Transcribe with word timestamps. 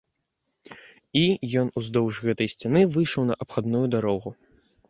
І 1.21 1.23
ён 1.63 1.67
уздоўж 1.81 2.15
гэтай 2.31 2.51
сцяны 2.57 2.81
выйшаў 2.97 3.23
на 3.33 3.39
абхадную 3.47 3.85
дарогу. 3.99 4.29